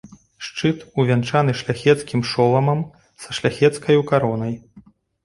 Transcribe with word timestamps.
Шчыт 0.45 0.77
увянчаны 1.01 1.53
шляхецкім 1.59 2.23
шоламам 2.31 2.81
са 3.27 3.37
шляхецкаю 3.41 4.01
каронай. 4.09 4.57